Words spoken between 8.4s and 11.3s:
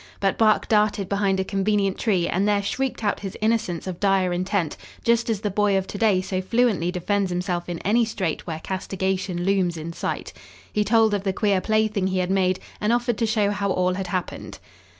where castigation looms in sight. He told of